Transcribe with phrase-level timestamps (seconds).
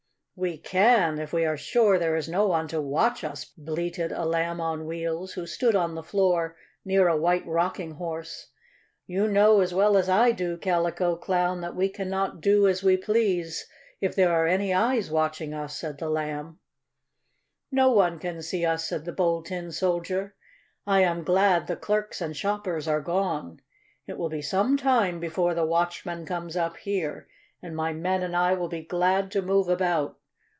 [0.43, 4.25] "We can, if we are sure there is no one to watch us," bleated a
[4.25, 8.47] Lamb on Wheels, who stood on the floor near a White Rocking Horse.
[9.05, 12.97] "You know, as well as I do, Calico Clown, that we cannot do as we
[12.97, 13.67] please
[13.99, 16.57] if there are any eyes watching us," said the Lamb.
[17.71, 20.33] "No one can see us," said the Bold Tin Soldier.
[20.87, 23.61] "I am glad the clerks and shoppers are gone.
[24.07, 27.27] It will be some time before the watchman comes up here,
[27.61, 30.17] and my men and I will be glad to move about.